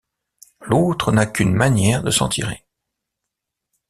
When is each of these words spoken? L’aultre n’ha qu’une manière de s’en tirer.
L’aultre 0.61 1.11
n’ha 1.11 1.27
qu’une 1.27 1.53
manière 1.53 2.01
de 2.01 2.09
s’en 2.09 2.27
tirer. 2.27 2.65